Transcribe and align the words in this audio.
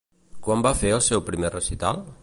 Quan 0.47 0.63
va 0.67 0.71
fer 0.79 0.95
el 0.95 1.05
seu 1.09 1.23
primer 1.29 1.55
recital? 1.59 2.07